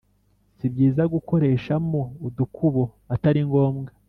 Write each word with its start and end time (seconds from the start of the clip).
si 0.57 0.65
byiza 0.73 1.03
gukoreshamo 1.13 1.99
udukubo 2.27 2.83
atari 3.13 3.41
ngombwa 3.49 3.89